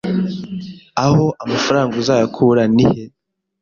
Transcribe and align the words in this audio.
aho 1.05 1.25
amafaranga 1.43 1.93
uzayakura 2.01 2.63
nihe 2.75 3.03